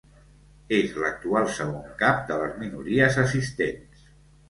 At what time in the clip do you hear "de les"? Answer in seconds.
2.33-2.59